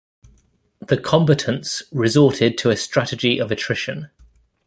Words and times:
The 0.79 0.97
combatants 0.97 1.83
resorted 1.91 2.57
to 2.57 2.71
a 2.71 2.75
"strategy 2.75 3.37
of 3.39 3.51
attrition". 3.51 4.09